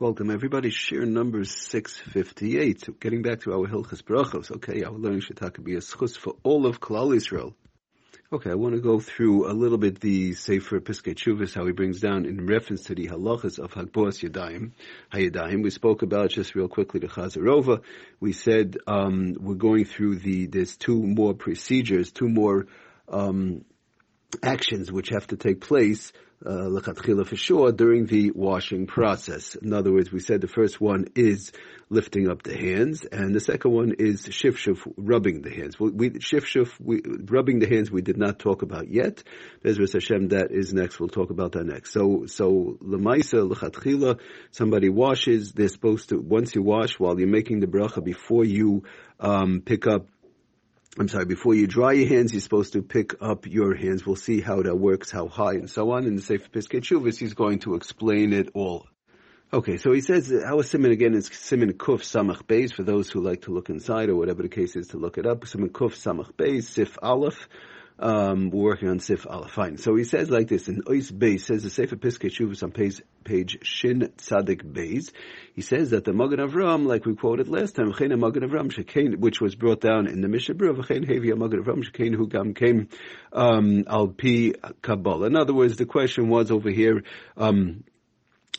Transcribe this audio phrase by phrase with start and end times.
[0.00, 0.70] Welcome everybody.
[0.70, 2.86] Share number 658.
[2.86, 4.50] So getting back to our Hilchas Brachos.
[4.50, 7.54] Okay, our learning should be a schus for all of Klal Israel.
[8.32, 11.72] Okay, I want to go through a little bit the Sefer Piskei Teshuvos, how he
[11.72, 14.70] brings down in reference to the halachas of Hagboas Yadayim,
[15.12, 15.62] Hayadayim.
[15.62, 17.82] We spoke about just real quickly the Chazarova.
[18.20, 22.68] We said um, we're going through the, there's two more procedures, two more
[23.06, 23.66] um,
[24.42, 26.10] actions which have to take place
[26.44, 29.54] uh, for sure during the washing process.
[29.56, 31.52] In other words, we said the first one is
[31.90, 35.78] lifting up the hands, and the second one is shifshuf, rubbing the hands.
[35.78, 39.22] We, we shifshuf, we, rubbing the hands, we did not talk about yet.
[39.64, 40.98] Bezras Hashem, that is next.
[40.98, 41.92] We'll talk about that next.
[41.92, 45.52] So, so lemaisa lechatchila, somebody washes.
[45.52, 48.84] They're supposed to once you wash while you're making the bracha before you
[49.18, 50.06] um, pick up
[51.00, 54.04] I'm sorry, before you dry your hands, you're supposed to pick up your hands.
[54.04, 56.04] We'll see how that works, how high, and so on.
[56.04, 58.86] In the Sefer Piskei he's going to explain it all.
[59.50, 63.22] Okay, so he says our simon again is simon kuf samach beis for those who
[63.22, 65.46] like to look inside or whatever the case is to look it up.
[65.46, 67.48] Simon kuf samach beis sif aleph.
[68.02, 69.50] Um, we're working on Sif Aleph.
[69.50, 69.76] Fine.
[69.76, 73.02] So he says like this in Ois Beis, says the Sefer Piskei Teshuvos on page,
[73.24, 75.12] page Shin Tzadik Beis.
[75.54, 79.18] He says that the Magen Avram, like we quoted last time, Chena Magen Avram Shekain,
[79.18, 82.88] which was brought down in the Mishnah Berurah, V'chein Hevi Magen Avram Shekain who came,
[83.34, 85.26] um, al pi Kabbalah.
[85.26, 87.02] In other words, the question was over here,
[87.36, 87.84] um,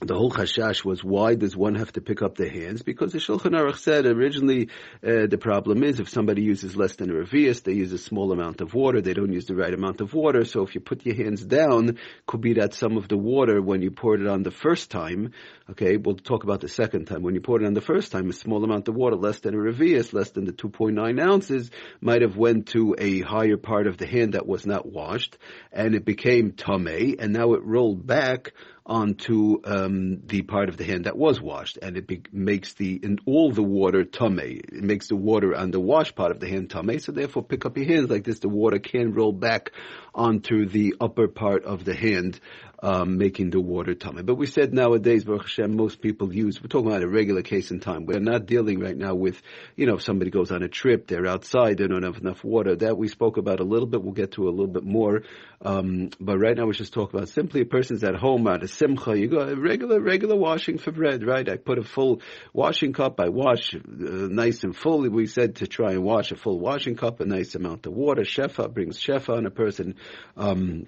[0.02, 2.82] the whole chashash was why does one have to pick up the hands?
[2.82, 4.70] Because the Shulchan Aruch said originally
[5.06, 8.32] uh, the problem is if somebody uses less than a revius, they use a small
[8.32, 10.44] amount of water, they don't use the right amount of water.
[10.44, 13.84] So if you put your hands down, could be that some of the water when
[13.84, 15.34] you poured it on the first time,
[15.70, 17.22] okay, we'll talk about the second time.
[17.22, 19.54] When you poured it on the first time, a small amount of water, less than
[19.54, 21.70] a revius, less than the 2.9 ounces,
[22.02, 25.38] might have went to a higher part of the hand that was not washed,
[25.72, 28.54] and it became tame, and now it rolled back
[28.86, 32.96] onto um, the part of the hand that was washed, and it be- makes the
[32.96, 34.40] in all the water tame.
[34.40, 37.00] It makes the water on the wash part of the hand tame.
[37.00, 38.40] So therefore, pick up your hands like this.
[38.40, 39.72] The water can roll back
[40.14, 42.40] onto the upper part of the hand
[42.82, 44.24] um, making the water tummy.
[44.24, 47.72] But we said nowadays, Baruch Hashem, most people use, we're talking about a regular case
[47.72, 48.06] in time.
[48.06, 49.42] We're not dealing right now with,
[49.76, 52.76] you know, if somebody goes on a trip, they're outside, they don't have enough water.
[52.76, 54.02] That we spoke about a little bit.
[54.02, 55.24] We'll get to a little bit more.
[55.64, 58.68] Um, but right now we just talk about simply a person's at home at a
[58.68, 59.18] simcha.
[59.18, 61.48] You go regular, regular washing for bread, right?
[61.48, 62.22] I put a full
[62.52, 63.20] washing cup.
[63.20, 65.08] I wash uh, nice and full.
[65.08, 68.24] We said to try and wash a full washing cup, a nice amount of water.
[68.24, 69.96] Shefa brings shefa on a person.
[70.36, 70.88] Um,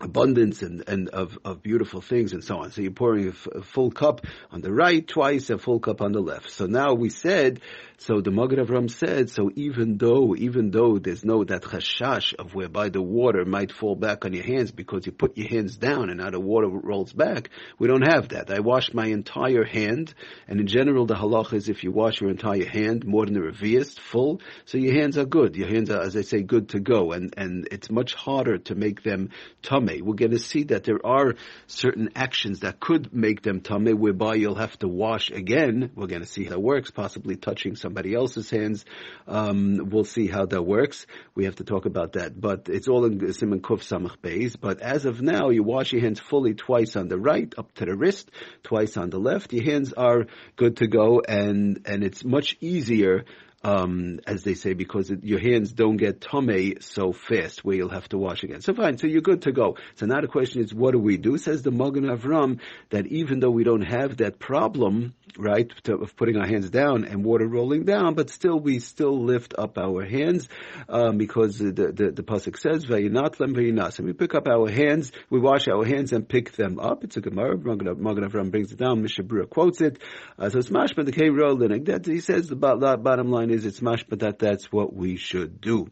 [0.00, 2.70] abundance and, and of, of beautiful things and so on.
[2.70, 6.02] So you're pouring a, f- a full cup on the right, twice a full cup
[6.02, 6.50] on the left.
[6.50, 7.60] So now we said,
[7.98, 12.54] so the Magen Avram said, so even though, even though there's no that chashash of
[12.54, 16.10] whereby the water might fall back on your hands because you put your hands down
[16.10, 18.50] and now the water rolls back, we don't have that.
[18.50, 20.12] I washed my entire hand,
[20.46, 23.40] and in general the halach is if you wash your entire hand more than the
[23.40, 25.56] revius full, so your hands are good.
[25.56, 28.74] Your hands are, as I say, good to go, and, and it's much harder to
[28.74, 29.30] make them
[29.62, 30.04] tum tame.
[30.04, 31.34] We're going to see that there are
[31.66, 35.90] certain actions that could make them tame, whereby you'll have to wash again.
[35.94, 38.84] We're going to see how that works, possibly touching somebody else's hands.
[39.26, 41.06] Um, we'll see how that works.
[41.34, 42.40] We have to talk about that.
[42.40, 44.56] But it's all in Simon Kuf Samach Beis.
[44.60, 47.84] But as of now, you wash your hands fully twice on the right, up to
[47.84, 48.30] the wrist,
[48.62, 49.52] twice on the left.
[49.52, 50.26] Your hands are
[50.56, 53.24] good to go, and and it's much easier
[53.66, 57.88] um, as they say, because it, your hands don't get tame so fast where you'll
[57.88, 58.60] have to wash again.
[58.60, 59.76] So fine, so you're good to go.
[59.96, 61.36] So now the question is, what do we do?
[61.36, 62.60] Says the Magen Avram
[62.90, 67.04] that even though we don't have that problem, right, to, of putting our hands down
[67.04, 70.48] and water rolling down, but still we still lift up our hands
[70.88, 74.70] um, because the the, the pasuk says vayinat lem vayinas, and we pick up our
[74.70, 77.02] hands, we wash our hands and pick them up.
[77.02, 77.58] It's a Gemara.
[77.58, 79.02] Magen Avram brings it down.
[79.02, 79.98] Mishnah Berurah quotes it.
[80.38, 81.26] Uh, so it's mashma the K.
[81.26, 85.90] That he says the bottom line is it's mashma that that's what we should do.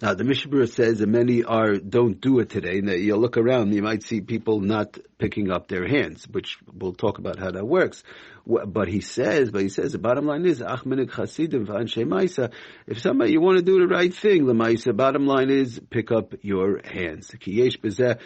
[0.00, 2.80] Now the Mishnah says that many are don't do it today.
[2.80, 6.94] Now you look around, you might see people not picking up their hands, which we'll
[6.94, 8.02] talk about how that works.
[8.44, 12.50] But he says, but he says the bottom line is achmenik chasidim ma'isa.
[12.88, 14.96] If somebody you want to do the right thing, the ma'isa.
[14.96, 17.32] Bottom line is pick up your hands.
[17.40, 18.16] He says the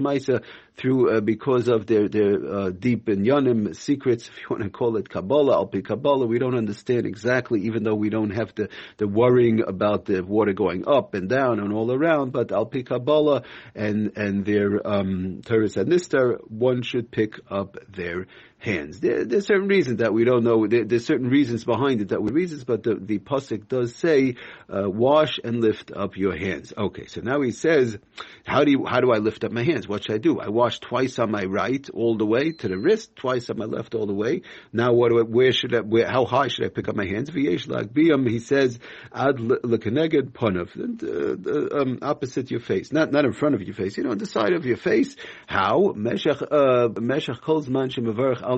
[0.00, 0.42] ma'isa
[0.76, 4.70] through uh, because of their their uh, deep and yonim secrets, if you want to
[4.70, 6.26] call it kabbalah, al kabbalah.
[6.26, 10.52] We don't understand exactly, even though we don't have the the worrying about the water
[10.52, 12.32] going up and down and all around.
[12.32, 13.42] But al kabbalah
[13.74, 18.26] and and their um, Torah and Nistar, one should pick up their
[18.64, 19.00] hands.
[19.00, 20.66] There, there's certain reasons that we don't know.
[20.66, 24.36] There, there's certain reasons behind it that we reasons, but the, the pasuk does say,
[24.68, 27.98] uh, "Wash and lift up your hands." Okay, so now he says,
[28.44, 29.86] "How do you, how do I lift up my hands?
[29.86, 30.40] What should I do?
[30.40, 33.66] I wash twice on my right all the way to the wrist, twice on my
[33.66, 34.42] left all the way.
[34.72, 35.80] Now, what do I, where should I?
[35.80, 37.30] Where, how high should I pick up my hands?
[37.32, 38.78] He says,
[39.12, 43.96] "Ad lekeneged panav," uh, um, opposite your face, not not in front of your face.
[43.96, 45.16] You know, on the side of your face.
[45.46, 47.90] How meshach uh, meshach kol zman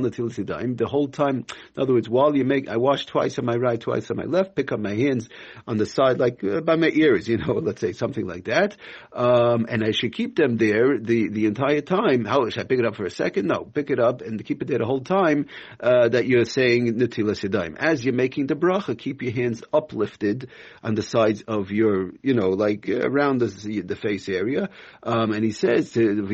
[0.04, 0.76] al sidaim.
[0.76, 1.46] The whole time,
[1.76, 4.25] in other words, while you make, I wash twice on my right, twice on my
[4.25, 5.28] left, pick up my hands
[5.66, 8.76] on the side, like uh, by my ears, you know, let's say something like that.
[9.12, 12.25] Um, and I should keep them there the, the entire time.
[12.25, 13.46] How should I pick it up for a second?
[13.46, 15.46] No, pick it up and keep it there the whole time
[15.81, 17.76] uh, that you're saying natila sidaim.
[17.76, 20.50] As you're making the bracha, keep your hands uplifted
[20.82, 24.69] on the sides of your, you know, like uh, around the, the face area.
[25.02, 26.26] Um, and he says, to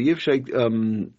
[0.54, 1.14] um,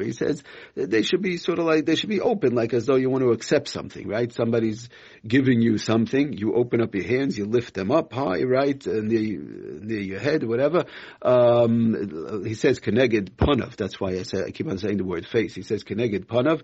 [0.00, 0.42] he says
[0.74, 3.22] they should be sort of like they should be open, like as though you want
[3.22, 4.32] to accept something, right?
[4.32, 4.88] Somebody's
[5.26, 8.94] giving you something, you open up your hands, you lift them up high, right, uh,
[8.94, 10.86] near near your head, whatever.
[11.22, 13.76] Um, he says keneged panav.
[13.76, 15.54] That's why I say I keep on saying the word face.
[15.54, 16.62] He says keneged panav,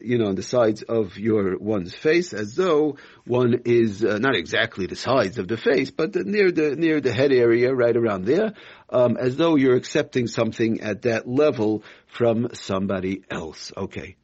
[0.00, 2.96] you know, on the sides of your one's face, as though
[3.26, 7.12] one is uh, not exactly the sides of the face, but near the near the
[7.12, 8.54] head area, right around there
[8.90, 13.72] um, as though you're accepting something at that level from somebody else.
[13.76, 14.16] Okay.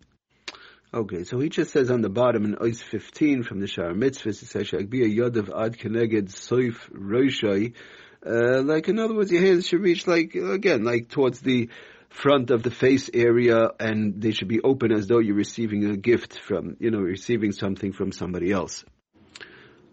[0.94, 4.30] Okay, so he just says on the bottom in Ois 15 from the Shar Mitzvah,
[4.30, 7.74] it says, be a Yodav Ad Keneged Soif Roshai.
[8.24, 11.68] Uh, like, in other words, your hands should reach like, again, like towards the
[12.08, 15.96] front of the face area and they should be open as though you're receiving a
[15.96, 18.84] gift from, you know, receiving something from somebody else.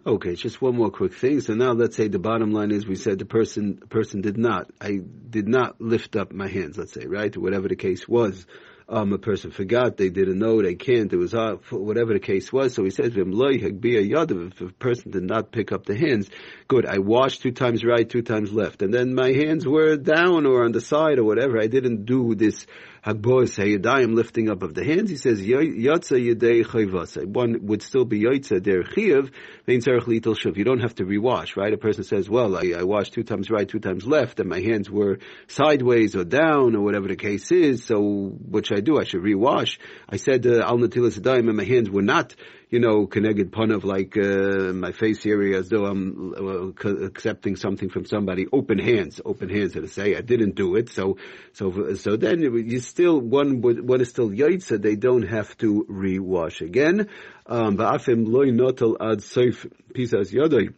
[0.06, 1.40] Okay, just one more quick thing.
[1.40, 4.36] So now let's say the bottom line is we said the person the person did
[4.36, 4.70] not.
[4.78, 4.98] I
[5.30, 7.34] did not lift up my hands, let's say, right?
[7.34, 8.46] Whatever the case was.
[8.86, 12.52] Um, a person forgot, they didn't know, they can't, it was off, whatever the case
[12.52, 12.74] was.
[12.74, 16.28] So he says if a person did not pick up the hands,
[16.68, 20.44] good, I washed two times right, two times left, and then my hands were down
[20.44, 21.58] or on the side or whatever.
[21.58, 22.66] I didn't do this
[23.04, 25.10] Hagbos Hayadayim lifting up of the hands.
[25.10, 27.26] He says Yatza Yadei Chayvasa.
[27.26, 29.30] One would still be Yatza der Vein.
[29.66, 31.72] You don't have to rewash, right?
[31.72, 34.60] A person says, well, I, I washed two times right, two times left, and my
[34.60, 35.18] hands were
[35.48, 37.84] sideways or down or whatever the case is.
[37.84, 38.98] So what should I do?
[38.98, 39.76] I should rewash.
[40.08, 42.34] I said uh, Al Natilas Adayim, and my hands were not
[42.74, 47.54] you know, connected pun of like uh, my face area as though I'm uh, accepting
[47.54, 48.46] something from somebody.
[48.52, 50.88] Open hands, open hands to say I didn't do it.
[50.88, 51.18] So,
[51.52, 54.80] so, so then you still one would one is still yaitza.
[54.80, 57.08] They don't have to rewash again.
[57.46, 60.72] Um, loy notel ad soif pisas yadai.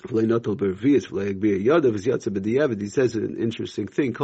[0.00, 0.20] He
[2.88, 4.14] says an interesting thing.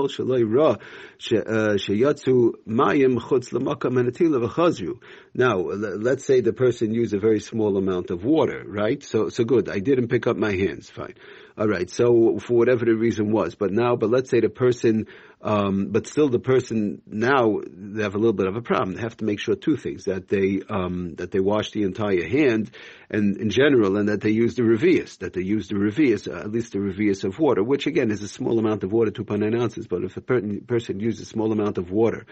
[3.52, 5.00] L'makam
[5.34, 9.02] Now, let's say the person used a very small amount of water, right?
[9.02, 9.68] So, so good.
[9.68, 10.90] I didn't pick up my hands.
[10.90, 11.14] Fine.
[11.58, 11.90] All right.
[11.90, 15.08] So for whatever the reason was, but now, but let's say the person,
[15.44, 18.94] um, but still the person now they have a little bit of a problem.
[18.94, 22.26] They have to make sure two things that they um, that they wash the entire
[22.26, 22.70] hand,
[23.10, 26.40] and in general, and that they use the revius, that they use the revius, uh,
[26.40, 29.60] at least the revius of water, which again is a small amount of water, 2.9
[29.60, 29.86] ounces.
[29.86, 32.24] But if a per- person uses a small amount of water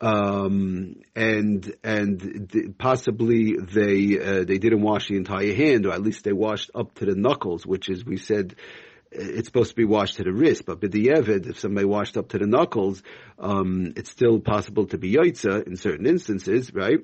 [0.00, 6.24] um, and and possibly they uh, they didn't wash the entire hand, or at least
[6.24, 8.56] they washed up to the knuckles, which is we said
[9.10, 10.64] it's supposed to be washed to the wrist.
[10.66, 13.02] But b'di'evid, if somebody washed up to the knuckles,
[13.38, 17.00] um, it's still possible to be yaitza in certain instances, right?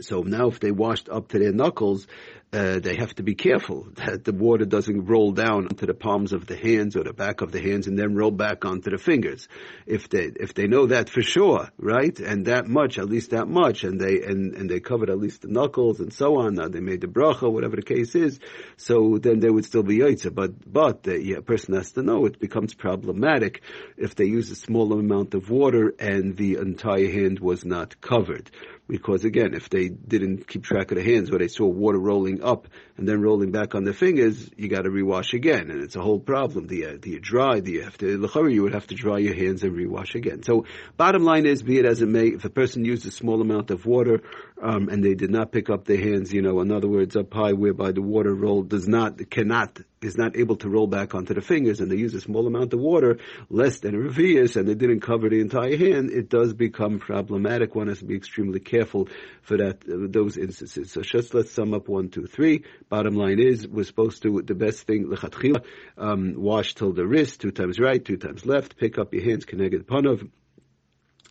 [0.00, 2.06] So now if they washed up to their knuckles,
[2.52, 6.32] uh, they have to be careful that the water doesn't roll down onto the palms
[6.32, 8.98] of the hands or the back of the hands and then roll back onto the
[8.98, 9.48] fingers.
[9.86, 13.46] If they if they know that for sure, right, and that much, at least that
[13.46, 16.54] much, and they and, and they covered at least the knuckles and so on.
[16.54, 18.40] Now they made the bracha, whatever the case is.
[18.76, 20.34] So then they would still be yaitza.
[20.34, 23.62] But but the yeah, person has to know it becomes problematic
[23.96, 28.50] if they use a small amount of water and the entire hand was not covered.
[28.90, 32.42] Because again, if they didn't keep track of the hands, or they saw water rolling
[32.42, 32.66] up
[32.96, 36.00] and then rolling back on the fingers, you got to rewash again, and it's a
[36.00, 36.66] whole problem.
[36.66, 37.60] Do you, do you dry?
[37.60, 38.18] Do you have to?
[38.50, 40.42] You would have to dry your hands and rewash again.
[40.42, 40.64] So,
[40.96, 43.70] bottom line is, be it as it may, if a person used a small amount
[43.70, 44.22] of water
[44.62, 47.32] um, and they did not pick up their hands, you know, in other words, up
[47.32, 51.34] high, whereby the water roll does not, cannot, is not able to roll back onto
[51.34, 54.68] the fingers, and they use a small amount of water, less than a revius, and
[54.68, 57.74] they didn't cover the entire hand, it does become problematic.
[57.74, 59.08] One has to be extremely careful
[59.42, 60.92] for that uh, those instances.
[60.92, 62.64] So just let's sum up one, two, three.
[62.88, 65.64] Bottom line is, we're supposed to the best thing lechatchila,
[65.96, 69.46] um, wash till the wrist, two times right, two times left, pick up your hands,
[69.46, 70.28] keneged panov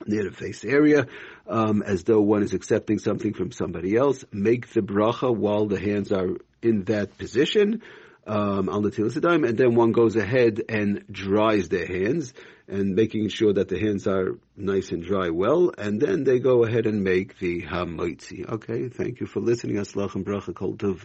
[0.06, 1.08] near the face area,
[1.48, 4.24] um, as though one is accepting something from somebody else.
[4.32, 7.82] Make the bracha while the hands are in that position
[8.28, 12.34] um, on the tilas and then one goes ahead and dries their hands
[12.68, 16.64] and making sure that the hands are nice and dry well, and then they go
[16.64, 18.48] ahead and make the hamoitzi.
[18.48, 19.78] Okay, thank you for listening.
[19.78, 20.98] Aslach and bracha kol tov.